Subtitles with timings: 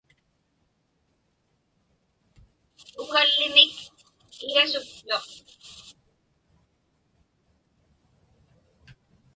[3.01, 3.75] Ukallimik
[4.47, 5.27] igasuktuq.